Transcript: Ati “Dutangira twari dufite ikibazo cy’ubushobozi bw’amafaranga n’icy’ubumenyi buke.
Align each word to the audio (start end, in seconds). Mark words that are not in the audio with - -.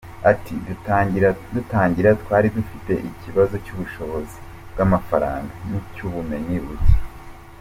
Ati 0.31 0.53
“Dutangira 1.55 2.09
twari 2.21 2.47
dufite 2.57 2.93
ikibazo 3.09 3.55
cy’ubushobozi 3.65 4.37
bw’amafaranga 4.71 5.51
n’icy’ubumenyi 5.69 6.57
buke. 6.65 6.95